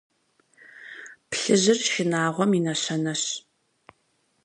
Плъыжьыр– 1.29 1.79
шынагъуэм 1.89 2.51
и 2.57 2.59
нэщэнэщ. 2.65 3.23